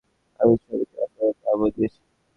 আমি 0.39 0.53
সমিতিকে 0.61 0.97
আপনার 1.05 1.31
নামও 1.43 1.67
দিয়েছি। 1.75 1.99